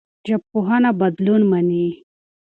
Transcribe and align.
ژبپوهنه 0.27 0.91
بدلون 0.99 1.41
مني. 1.51 1.87